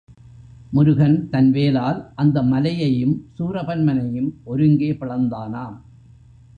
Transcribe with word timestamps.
முருகன் 0.71 1.29
தன் 1.29 1.51
வேலால் 1.51 1.99
அந்த 2.15 2.41
மலையையும் 2.43 3.15
சூரபன்மனையும் 3.37 4.29
ஒருங்கே 4.43 4.91
பிளந்தானாம். 4.91 5.77